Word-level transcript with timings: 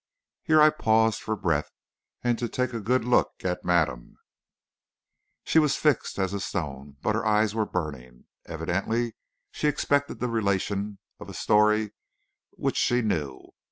'"Here 0.43 0.59
I 0.59 0.71
paused 0.71 1.21
for 1.21 1.35
breath, 1.35 1.69
and 2.23 2.39
to 2.39 2.49
take 2.49 2.73
a 2.73 2.79
good 2.79 3.05
look 3.05 3.33
at 3.43 3.63
madame. 3.63 4.17
She 5.43 5.59
was 5.59 5.75
fixed 5.77 6.17
as 6.17 6.33
a 6.33 6.39
stone, 6.39 6.95
but 7.03 7.13
her 7.13 7.23
eyes 7.23 7.53
were 7.53 7.67
burning. 7.67 8.25
Evidently 8.47 9.13
she 9.51 9.67
expected 9.67 10.19
the 10.19 10.27
relation 10.27 10.97
of 11.19 11.29
a 11.29 11.35
story 11.35 11.91
which 12.49 12.77
she 12.77 13.03
knew. 13.03 13.49